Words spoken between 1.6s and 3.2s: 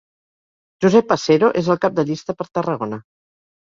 és el cap de llista per Tarragona.